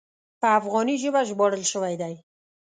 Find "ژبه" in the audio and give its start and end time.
1.03-1.21